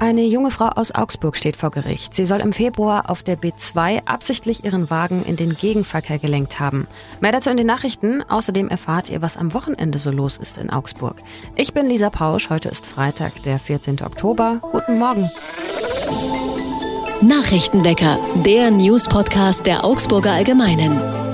[0.00, 2.14] Eine junge Frau aus Augsburg steht vor Gericht.
[2.14, 6.86] Sie soll im Februar auf der B2 absichtlich ihren Wagen in den Gegenverkehr gelenkt haben.
[7.20, 8.22] Mehr dazu in den Nachrichten.
[8.22, 11.16] Außerdem erfahrt ihr, was am Wochenende so los ist in Augsburg.
[11.56, 12.48] Ich bin Lisa Pausch.
[12.48, 14.02] Heute ist Freitag, der 14.
[14.02, 14.60] Oktober.
[14.70, 15.30] Guten Morgen.
[17.20, 21.27] Nachrichtenwecker, der News-Podcast der Augsburger Allgemeinen.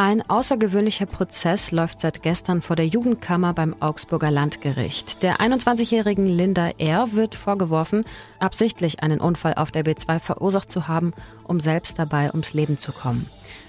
[0.00, 5.24] Ein außergewöhnlicher Prozess läuft seit gestern vor der Jugendkammer beim Augsburger Landgericht.
[5.24, 7.14] Der 21-jährigen Linda R.
[7.14, 8.04] wird vorgeworfen,
[8.38, 11.14] absichtlich einen Unfall auf der B2 verursacht zu haben,
[11.48, 13.26] um selbst dabei ums Leben zu kommen.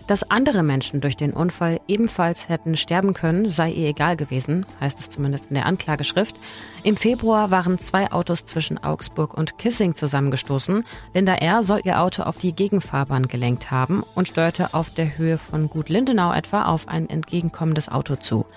[0.09, 4.99] Dass andere Menschen durch den Unfall ebenfalls hätten sterben können, sei ihr egal gewesen, heißt
[4.99, 6.35] es zumindest in der Anklageschrift.
[6.81, 10.83] Im Februar waren zwei Autos zwischen Augsburg und Kissing zusammengestoßen.
[11.13, 11.61] Linda R.
[11.61, 15.89] soll ihr Auto auf die Gegenfahrbahn gelenkt haben und steuerte auf der Höhe von Gut
[15.89, 18.47] Lindenau etwa auf ein entgegenkommendes Auto zu.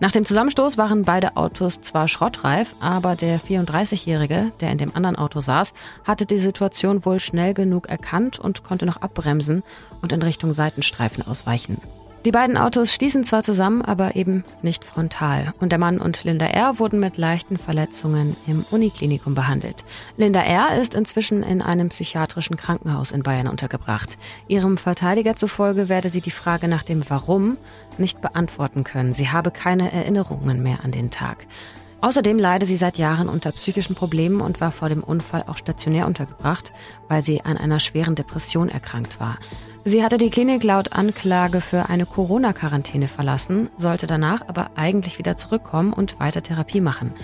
[0.00, 5.16] Nach dem Zusammenstoß waren beide Autos zwar schrottreif, aber der 34-Jährige, der in dem anderen
[5.16, 9.64] Auto saß, hatte die Situation wohl schnell genug erkannt und konnte noch abbremsen
[10.00, 11.78] und in Richtung Seitenstreifen ausweichen.
[12.24, 15.54] Die beiden Autos stießen zwar zusammen, aber eben nicht frontal.
[15.60, 16.80] Und der Mann und Linda R.
[16.80, 19.84] wurden mit leichten Verletzungen im Uniklinikum behandelt.
[20.16, 20.80] Linda R.
[20.80, 24.18] ist inzwischen in einem psychiatrischen Krankenhaus in Bayern untergebracht.
[24.48, 27.56] Ihrem Verteidiger zufolge werde sie die Frage nach dem Warum
[27.98, 29.12] nicht beantworten können.
[29.12, 31.46] Sie habe keine Erinnerungen mehr an den Tag.
[32.00, 36.06] Außerdem leide sie seit Jahren unter psychischen Problemen und war vor dem Unfall auch stationär
[36.06, 36.72] untergebracht,
[37.08, 39.38] weil sie an einer schweren Depression erkrankt war.
[39.84, 45.36] Sie hatte die Klinik laut Anklage für eine Corona-Quarantäne verlassen, sollte danach aber eigentlich wieder
[45.36, 47.14] zurückkommen und weiter Therapie machen.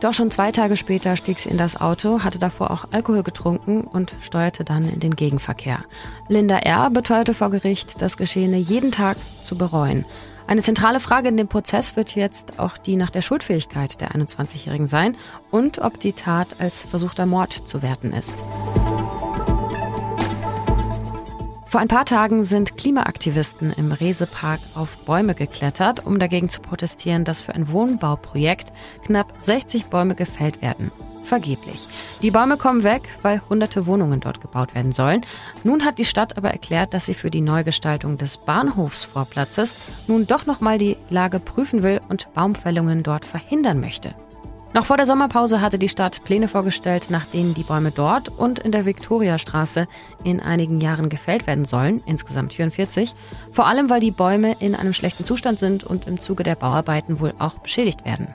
[0.00, 3.82] Doch schon zwei Tage später stieg sie in das Auto, hatte davor auch Alkohol getrunken
[3.82, 5.80] und steuerte dann in den Gegenverkehr.
[6.28, 6.90] Linda R.
[6.90, 10.04] beteuerte vor Gericht, das Geschehene jeden Tag zu bereuen.
[10.46, 14.86] Eine zentrale Frage in dem Prozess wird jetzt auch die nach der Schuldfähigkeit der 21-Jährigen
[14.86, 15.16] sein
[15.50, 18.34] und ob die Tat als versuchter Mord zu werten ist.
[21.74, 27.24] Vor ein paar Tagen sind Klimaaktivisten im Resepark auf Bäume geklettert, um dagegen zu protestieren,
[27.24, 28.70] dass für ein Wohnbauprojekt
[29.04, 30.92] knapp 60 Bäume gefällt werden.
[31.24, 31.88] Vergeblich.
[32.22, 35.22] Die Bäume kommen weg, weil hunderte Wohnungen dort gebaut werden sollen.
[35.64, 39.74] Nun hat die Stadt aber erklärt, dass sie für die Neugestaltung des Bahnhofsvorplatzes
[40.06, 44.14] nun doch nochmal die Lage prüfen will und Baumfällungen dort verhindern möchte.
[44.74, 48.58] Noch vor der Sommerpause hatte die Stadt Pläne vorgestellt, nach denen die Bäume dort und
[48.58, 49.86] in der Viktoriastraße
[50.24, 53.14] in einigen Jahren gefällt werden sollen, insgesamt 44,
[53.52, 57.20] vor allem weil die Bäume in einem schlechten Zustand sind und im Zuge der Bauarbeiten
[57.20, 58.26] wohl auch beschädigt werden.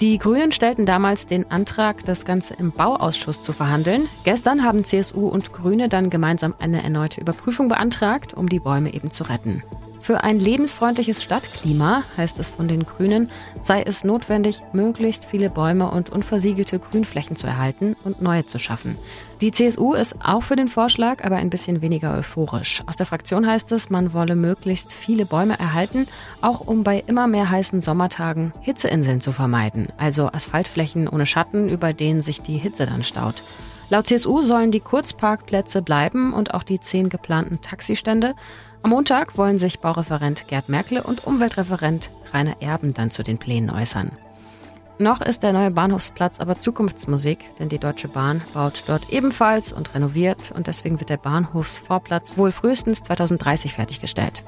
[0.00, 4.08] Die Grünen stellten damals den Antrag, das Ganze im Bauausschuss zu verhandeln.
[4.24, 9.12] Gestern haben CSU und Grüne dann gemeinsam eine erneute Überprüfung beantragt, um die Bäume eben
[9.12, 9.62] zu retten.
[10.08, 13.30] Für ein lebensfreundliches Stadtklima, heißt es von den Grünen,
[13.60, 18.96] sei es notwendig, möglichst viele Bäume und unversiegelte Grünflächen zu erhalten und neue zu schaffen.
[19.42, 22.82] Die CSU ist auch für den Vorschlag, aber ein bisschen weniger euphorisch.
[22.86, 26.06] Aus der Fraktion heißt es, man wolle möglichst viele Bäume erhalten,
[26.40, 31.92] auch um bei immer mehr heißen Sommertagen Hitzeinseln zu vermeiden, also Asphaltflächen ohne Schatten, über
[31.92, 33.42] denen sich die Hitze dann staut.
[33.90, 38.34] Laut CSU sollen die Kurzparkplätze bleiben und auch die zehn geplanten Taxistände.
[38.82, 43.70] Am Montag wollen sich Baureferent Gerd Merkle und Umweltreferent Rainer Erben dann zu den Plänen
[43.70, 44.10] äußern.
[44.98, 49.94] Noch ist der neue Bahnhofsplatz aber Zukunftsmusik, denn die Deutsche Bahn baut dort ebenfalls und
[49.94, 54.42] renoviert und deswegen wird der Bahnhofsvorplatz wohl frühestens 2030 fertiggestellt.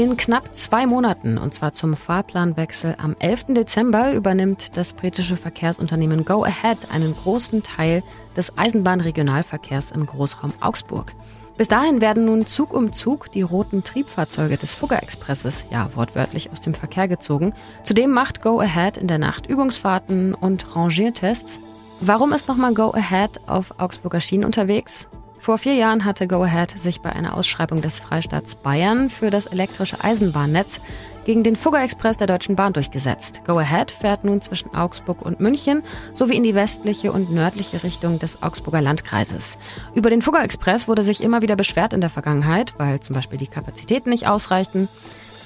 [0.00, 3.48] In knapp zwei Monaten, und zwar zum Fahrplanwechsel am 11.
[3.48, 8.02] Dezember, übernimmt das britische Verkehrsunternehmen Go Ahead einen großen Teil
[8.34, 11.12] des Eisenbahnregionalverkehrs im Großraum Augsburg.
[11.58, 16.62] Bis dahin werden nun Zug um Zug die roten Triebfahrzeuge des Fugger-Expresses, ja wortwörtlich aus
[16.62, 17.52] dem Verkehr gezogen.
[17.82, 21.60] Zudem macht Go Ahead in der Nacht Übungsfahrten und Rangiertests.
[22.00, 25.10] Warum ist nochmal Go Ahead auf Augsburger Schienen unterwegs?
[25.40, 29.46] Vor vier Jahren hatte Go Ahead sich bei einer Ausschreibung des Freistaats Bayern für das
[29.46, 30.82] elektrische Eisenbahnnetz
[31.24, 33.40] gegen den Fugger Express der Deutschen Bahn durchgesetzt.
[33.46, 35.82] Go Ahead fährt nun zwischen Augsburg und München
[36.14, 39.56] sowie in die westliche und nördliche Richtung des Augsburger Landkreises.
[39.94, 43.38] Über den Fugger Express wurde sich immer wieder beschwert in der Vergangenheit, weil zum Beispiel
[43.38, 44.88] die Kapazitäten nicht ausreichten,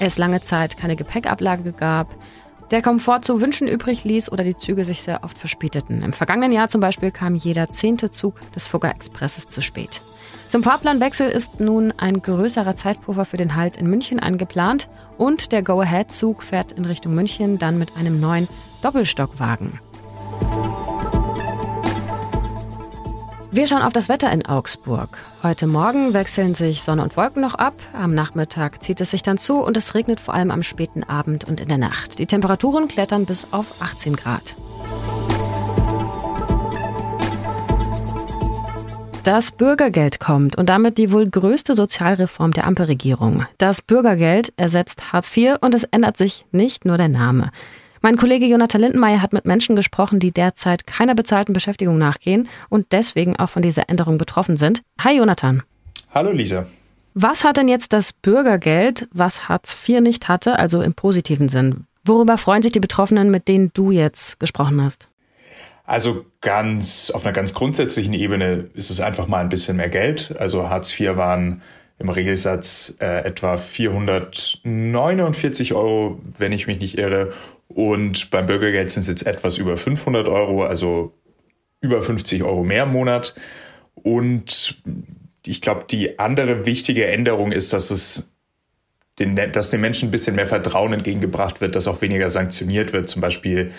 [0.00, 2.08] es lange Zeit keine Gepäckablage gab,
[2.70, 6.02] der Komfort zu wünschen übrig ließ oder die Züge sich sehr oft verspäteten.
[6.02, 10.02] Im vergangenen Jahr zum Beispiel kam jeder zehnte Zug des Fugger Expresses zu spät.
[10.49, 14.88] Zum Fahrplanwechsel ist nun ein größerer Zeitpuffer für den Halt in München eingeplant
[15.19, 18.49] und der Go-Ahead-Zug fährt in Richtung München dann mit einem neuen
[18.82, 19.81] Doppelstockwagen.
[23.55, 25.17] Wir schauen auf das Wetter in Augsburg.
[25.45, 27.75] Heute Morgen wechseln sich Sonne und Wolken noch ab.
[27.93, 31.45] Am Nachmittag zieht es sich dann zu und es regnet vor allem am späten Abend
[31.45, 32.19] und in der Nacht.
[32.19, 34.56] Die Temperaturen klettern bis auf 18 Grad.
[39.23, 43.47] Das Bürgergeld kommt und damit die wohl größte Sozialreform der Ampelregierung.
[43.59, 47.53] Das Bürgergeld ersetzt Hartz IV und es ändert sich nicht nur der Name.
[48.05, 52.93] Mein Kollege Jonathan Lindenmeier hat mit Menschen gesprochen, die derzeit keiner bezahlten Beschäftigung nachgehen und
[52.93, 54.83] deswegen auch von dieser Änderung betroffen sind.
[55.01, 55.62] Hi Jonathan.
[56.12, 56.67] Hallo Lisa.
[57.15, 61.87] Was hat denn jetzt das Bürgergeld, was Hartz IV nicht hatte, also im positiven Sinn?
[62.05, 65.09] Worüber freuen sich die Betroffenen, mit denen du jetzt gesprochen hast?
[65.87, 70.37] Also ganz auf einer ganz grundsätzlichen Ebene ist es einfach mal ein bisschen mehr Geld.
[70.39, 71.62] Also Hartz IV waren
[71.99, 77.33] im Regelsatz äh, etwa 449 Euro, wenn ich mich nicht irre.
[77.75, 81.12] Und beim Bürgergeld sind es jetzt etwas über 500 Euro, also
[81.81, 83.35] über 50 Euro mehr im Monat.
[83.94, 84.81] Und
[85.44, 88.32] ich glaube, die andere wichtige Änderung ist, dass es
[89.19, 93.11] den, dass den Menschen ein bisschen mehr Vertrauen entgegengebracht wird, dass auch weniger sanktioniert wird.
[93.11, 93.73] Zum Beispiel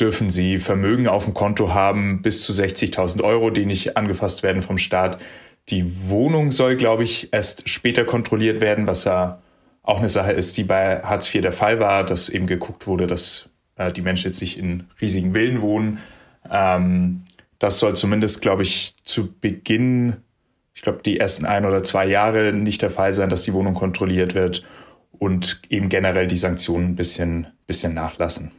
[0.00, 4.62] dürfen sie Vermögen auf dem Konto haben bis zu 60.000 Euro, die nicht angefasst werden
[4.62, 5.20] vom Staat.
[5.68, 9.42] Die Wohnung soll, glaube ich, erst später kontrolliert werden, was ja
[9.84, 13.06] auch eine Sache ist, die bei Hartz IV der Fall war, dass eben geguckt wurde,
[13.06, 15.98] dass äh, die Menschen jetzt nicht in riesigen Villen wohnen.
[16.50, 17.22] Ähm,
[17.58, 20.16] das soll zumindest, glaube ich, zu Beginn,
[20.74, 23.74] ich glaube, die ersten ein oder zwei Jahre nicht der Fall sein, dass die Wohnung
[23.74, 24.64] kontrolliert wird
[25.12, 28.50] und eben generell die Sanktionen ein bisschen, bisschen nachlassen.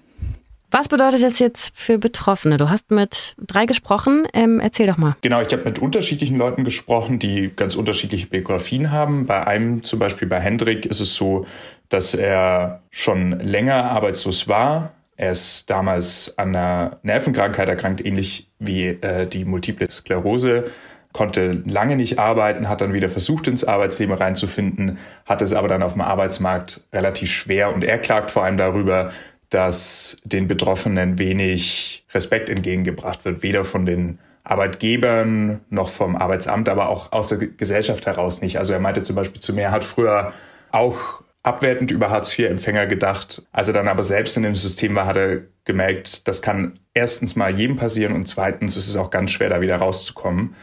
[0.78, 2.58] Was bedeutet das jetzt für Betroffene?
[2.58, 4.28] Du hast mit drei gesprochen.
[4.34, 5.16] Ähm, erzähl doch mal.
[5.22, 9.26] Genau, ich habe mit unterschiedlichen Leuten gesprochen, die ganz unterschiedliche Biografien haben.
[9.26, 11.46] Bei einem, zum Beispiel bei Hendrik, ist es so,
[11.88, 14.92] dass er schon länger arbeitslos war.
[15.16, 20.66] Er ist damals an einer Nervenkrankheit erkrankt, ähnlich wie äh, die Multiple Sklerose
[21.14, 25.82] konnte lange nicht arbeiten, hat dann wieder versucht, ins Arbeitsleben reinzufinden, hat es aber dann
[25.82, 29.14] auf dem Arbeitsmarkt relativ schwer und er klagt vor allem darüber,
[29.50, 36.90] dass den Betroffenen wenig Respekt entgegengebracht wird, weder von den Arbeitgebern noch vom Arbeitsamt, aber
[36.90, 38.60] auch aus der Gesellschaft heraus nicht.
[38.60, 40.34] Also er meinte zum Beispiel zu mir, er hat früher
[40.72, 43.44] auch abwertend über Hartz-IV-Empfänger gedacht.
[43.52, 47.36] Als er dann aber selbst in dem System war, hat er gemerkt, das kann erstens
[47.36, 50.56] mal jedem passieren und zweitens ist es auch ganz schwer, da wieder rauszukommen.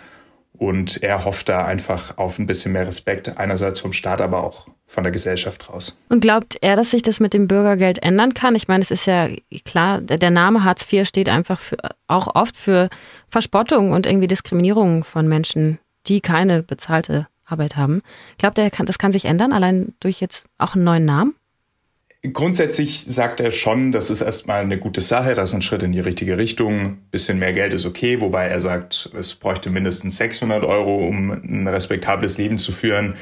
[0.59, 4.69] Und er hofft da einfach auf ein bisschen mehr Respekt, einerseits vom Staat, aber auch
[4.87, 5.99] von der Gesellschaft raus.
[6.11, 8.55] Und glaubt er, dass sich das mit dem Bürgergeld ändern kann?
[8.55, 9.29] Ich meine, es ist ja
[9.65, 11.79] klar, der Name Hartz IV steht einfach für,
[12.09, 12.91] auch oft für
[13.29, 18.03] Verspottung und irgendwie Diskriminierung von Menschen, die keine bezahlte Arbeit haben.
[18.39, 21.35] Glaubt er, das kann sich ändern, allein durch jetzt auch einen neuen Namen?
[22.31, 25.91] Grundsätzlich sagt er schon, das ist erstmal eine gute Sache, das ist ein Schritt in
[25.91, 26.99] die richtige Richtung.
[27.11, 31.67] Bisschen mehr Geld ist okay, wobei er sagt, es bräuchte mindestens 600 Euro, um ein
[31.67, 33.17] respektables Leben zu führen.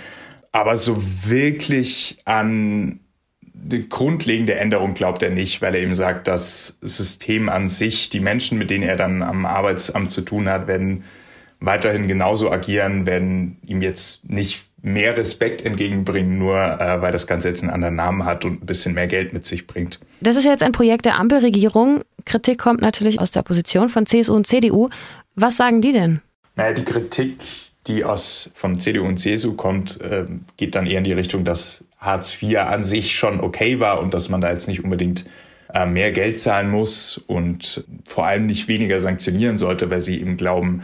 [0.53, 3.01] Aber so wirklich an
[3.43, 8.21] die grundlegende Änderung glaubt er nicht, weil er eben sagt, das System an sich, die
[8.21, 11.05] Menschen, mit denen er dann am Arbeitsamt zu tun hat, werden
[11.59, 17.49] weiterhin genauso agieren, werden ihm jetzt nicht mehr Respekt entgegenbringen, nur äh, weil das Ganze
[17.49, 20.01] jetzt einen anderen Namen hat und ein bisschen mehr Geld mit sich bringt.
[20.21, 22.03] Das ist jetzt ein Projekt der Ampelregierung.
[22.25, 24.89] Kritik kommt natürlich aus der Opposition von CSU und CDU.
[25.35, 26.21] Was sagen die denn?
[26.57, 27.37] Naja, die Kritik,
[27.87, 31.85] die aus von CDU und CSU kommt, äh, geht dann eher in die Richtung, dass
[31.99, 35.27] Hartz IV an sich schon okay war und dass man da jetzt nicht unbedingt
[35.75, 40.37] äh, mehr Geld zahlen muss und vor allem nicht weniger sanktionieren sollte, weil sie eben
[40.37, 40.83] glauben,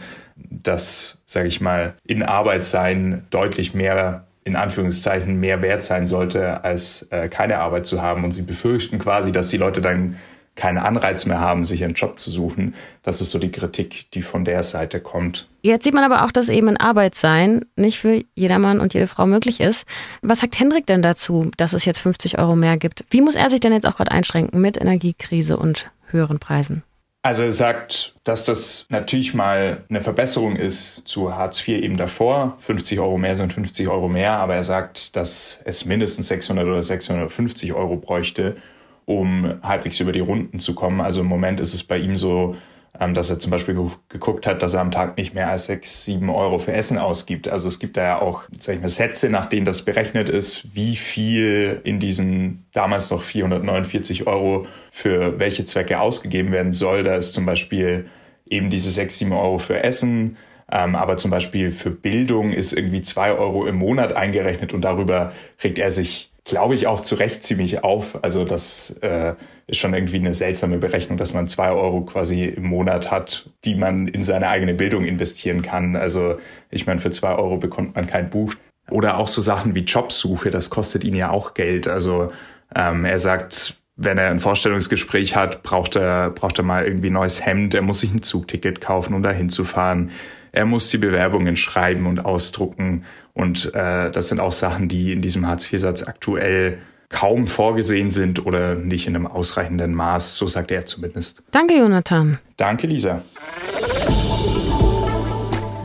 [0.63, 6.63] dass, sage ich mal, in Arbeit sein deutlich mehr in Anführungszeichen mehr wert sein sollte,
[6.63, 8.23] als äh, keine Arbeit zu haben.
[8.23, 10.15] Und sie befürchten quasi, dass die Leute dann
[10.55, 12.73] keinen Anreiz mehr haben, sich einen Job zu suchen.
[13.03, 15.47] Das ist so die Kritik, die von der Seite kommt.
[15.61, 19.07] Jetzt sieht man aber auch, dass eben in Arbeit sein nicht für jedermann und jede
[19.07, 19.85] Frau möglich ist.
[20.21, 23.05] Was sagt Hendrik denn dazu, dass es jetzt 50 Euro mehr gibt?
[23.11, 26.83] Wie muss er sich denn jetzt auch gerade einschränken mit Energiekrise und höheren Preisen?
[27.27, 32.55] Also er sagt, dass das natürlich mal eine Verbesserung ist zu Hartz IV eben davor.
[32.59, 36.81] 50 Euro mehr sind 50 Euro mehr, aber er sagt, dass es mindestens 600 oder
[36.81, 38.55] 650 Euro bräuchte,
[39.03, 41.01] um halbwegs über die Runden zu kommen.
[41.01, 42.55] Also im Moment ist es bei ihm so,
[42.99, 43.75] ähm, dass er zum Beispiel
[44.09, 47.47] geguckt hat, dass er am Tag nicht mehr als sechs, sieben Euro für Essen ausgibt.
[47.47, 50.75] Also es gibt da ja auch, sag ich mal, Sätze, nach denen das berechnet ist,
[50.75, 57.03] wie viel in diesen damals noch 449 Euro für welche Zwecke ausgegeben werden soll.
[57.03, 58.07] Da ist zum Beispiel
[58.49, 60.37] eben diese sechs, sieben Euro für Essen,
[60.71, 65.33] ähm, aber zum Beispiel für Bildung ist irgendwie zwei Euro im Monat eingerechnet und darüber
[65.63, 68.23] regt er sich glaube ich, auch zu Recht ziemlich auf.
[68.23, 69.35] Also das äh,
[69.67, 73.75] ist schon irgendwie eine seltsame Berechnung, dass man zwei Euro quasi im Monat hat, die
[73.75, 75.97] man in seine eigene Bildung investieren kann.
[75.97, 76.37] Also
[76.71, 78.53] ich meine, für zwei Euro bekommt man kein Buch.
[78.89, 81.89] Oder auch so Sachen wie Jobsuche, das kostet ihn ja auch Geld.
[81.89, 82.31] Also
[82.73, 87.45] ähm, er sagt, wenn er ein Vorstellungsgespräch hat, braucht er, braucht er mal irgendwie neues
[87.45, 90.11] Hemd, er muss sich ein Zugticket kaufen, um da hinzufahren.
[90.51, 93.03] Er muss die Bewerbungen schreiben und ausdrucken.
[93.33, 98.75] Und äh, das sind auch Sachen, die in diesem Hartz-IV-Satz aktuell kaum vorgesehen sind oder
[98.75, 101.43] nicht in einem ausreichenden Maß, so sagt er zumindest.
[101.51, 102.39] Danke, Jonathan.
[102.57, 103.21] Danke, Lisa.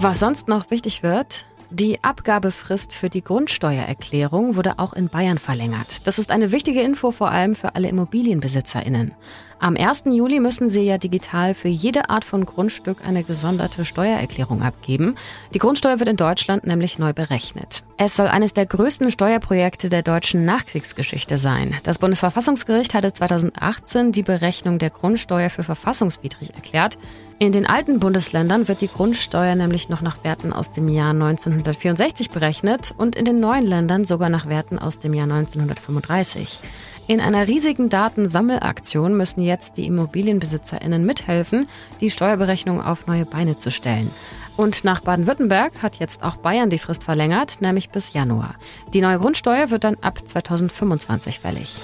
[0.00, 6.06] Was sonst noch wichtig wird, die Abgabefrist für die Grundsteuererklärung wurde auch in Bayern verlängert.
[6.06, 9.12] Das ist eine wichtige Info vor allem für alle Immobilienbesitzerinnen.
[9.62, 10.06] Am 1.
[10.06, 15.14] Juli müssen Sie ja digital für jede Art von Grundstück eine gesonderte Steuererklärung abgeben.
[15.54, 17.84] Die Grundsteuer wird in Deutschland nämlich neu berechnet.
[17.96, 21.76] Es soll eines der größten Steuerprojekte der deutschen Nachkriegsgeschichte sein.
[21.84, 26.98] Das Bundesverfassungsgericht hatte 2018 die Berechnung der Grundsteuer für verfassungswidrig erklärt.
[27.38, 32.30] In den alten Bundesländern wird die Grundsteuer nämlich noch nach Werten aus dem Jahr 1964
[32.30, 36.58] berechnet und in den neuen Ländern sogar nach Werten aus dem Jahr 1935.
[37.12, 41.68] In einer riesigen Datensammelaktion müssen jetzt die Immobilienbesitzerinnen mithelfen,
[42.00, 44.10] die Steuerberechnung auf neue Beine zu stellen.
[44.56, 48.54] Und nach Baden-Württemberg hat jetzt auch Bayern die Frist verlängert, nämlich bis Januar.
[48.94, 51.76] Die neue Grundsteuer wird dann ab 2025 fällig.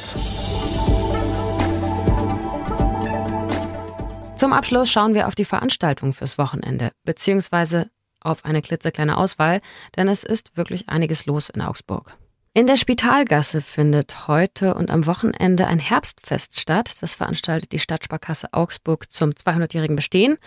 [4.37, 7.91] Zum Abschluss schauen wir auf die Veranstaltung fürs Wochenende, beziehungsweise
[8.23, 9.61] auf eine klitzekleine Auswahl,
[9.95, 12.17] denn es ist wirklich einiges los in Augsburg.
[12.55, 16.91] In der Spitalgasse findet heute und am Wochenende ein Herbstfest statt.
[17.01, 20.39] Das veranstaltet die Stadtsparkasse Augsburg zum 200-jährigen Bestehen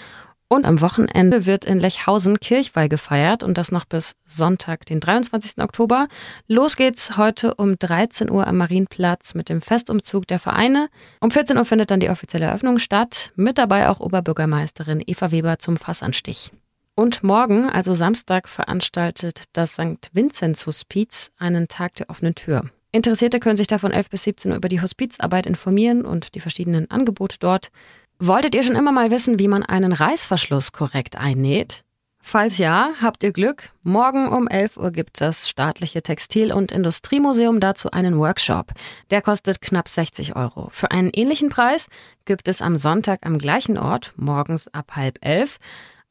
[0.52, 5.60] und am Wochenende wird in Lechhausen Kirchweih gefeiert und das noch bis Sonntag, den 23.
[5.60, 6.10] Oktober.
[6.46, 10.90] Los geht's heute um 13 Uhr am Marienplatz mit dem Festumzug der Vereine.
[11.22, 13.32] Um 14 Uhr findet dann die offizielle Eröffnung statt.
[13.38, 16.52] Mit dabei auch Oberbürgermeisterin Eva Weber zum Fassanstich.
[16.96, 20.10] Und morgen, also Samstag, veranstaltet das St.
[20.14, 22.66] Vinzenz Hospiz einen Tag der offenen Tür.
[22.92, 26.42] Interessierte können sich da von 11 bis 17 Uhr über die Hospizarbeit informieren und die
[26.42, 27.72] verschiedenen Angebote dort.
[28.20, 31.84] Wolltet ihr schon immer mal wissen, wie man einen Reißverschluss korrekt einnäht?
[32.24, 33.72] Falls ja, habt ihr Glück.
[33.82, 38.74] Morgen um 11 Uhr gibt das staatliche Textil- und Industriemuseum dazu einen Workshop.
[39.10, 40.70] Der kostet knapp 60 Euro.
[40.72, 41.88] Für einen ähnlichen Preis
[42.26, 45.58] gibt es am Sonntag am gleichen Ort, morgens ab halb elf,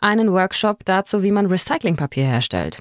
[0.00, 2.78] einen Workshop dazu, wie man Recyclingpapier herstellt.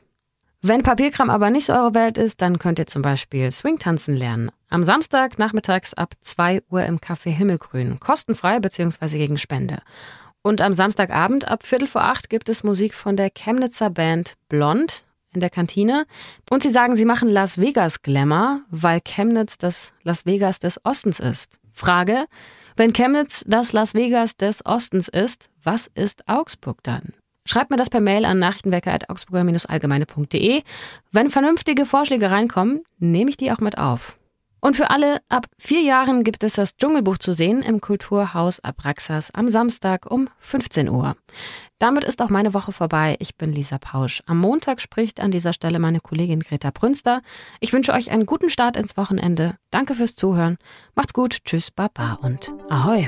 [0.62, 4.52] Wenn Papierkram aber nicht so eure Welt ist, dann könnt ihr zum Beispiel Swingtanzen lernen.
[4.70, 8.00] Am Samstag nachmittags ab 2 Uhr im Café Himmelgrün.
[8.00, 9.18] Kostenfrei bzw.
[9.18, 9.82] gegen Spende.
[10.42, 15.06] Und am Samstagabend ab Viertel vor acht gibt es Musik von der Chemnitzer Band Blond
[15.34, 16.06] in der Kantine.
[16.50, 21.20] Und sie sagen, sie machen Las Vegas Glamour, weil Chemnitz das Las Vegas des Ostens
[21.20, 21.60] ist.
[21.72, 22.26] Frage,
[22.80, 27.14] wenn Chemnitz das Las Vegas des Ostens ist, was ist Augsburg dann?
[27.46, 30.64] Schreibt mir das per Mail an nachrichtenwecker.augsburger-allgemeine.de.
[31.12, 34.19] Wenn vernünftige Vorschläge reinkommen, nehme ich die auch mit auf.
[34.62, 39.32] Und für alle ab vier Jahren gibt es das Dschungelbuch zu sehen im Kulturhaus Abraxas
[39.34, 41.16] am Samstag um 15 Uhr.
[41.80, 43.16] Damit ist auch meine Woche vorbei.
[43.20, 44.22] Ich bin Lisa Pausch.
[44.26, 47.22] Am Montag spricht an dieser Stelle meine Kollegin Greta Brünster.
[47.62, 49.56] Ich wünsche euch einen guten Start ins Wochenende.
[49.72, 50.58] Danke fürs Zuhören.
[50.94, 51.46] Macht's gut.
[51.46, 53.08] Tschüss, Baba und Ahoi.